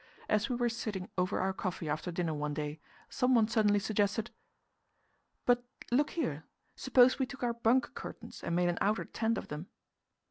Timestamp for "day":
2.55-2.79